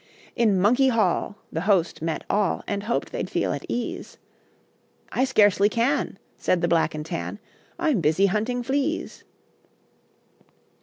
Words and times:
In 0.35 0.59
Monkey 0.59 0.87
Hall, 0.87 1.35
The 1.51 1.61
host 1.61 2.01
met 2.01 2.23
all, 2.27 2.63
And 2.65 2.81
hoped 2.81 3.11
they'd 3.11 3.29
feel 3.29 3.53
at 3.53 3.63
ease, 3.69 4.17
"I 5.11 5.25
scarcely 5.25 5.69
can," 5.69 6.17
Said 6.37 6.61
the 6.63 6.67
Black 6.67 6.95
and 6.95 7.05
Tan, 7.05 7.37
"I'm 7.77 8.01
busy 8.01 8.25
hunting 8.25 8.63
fleas." 8.63 9.23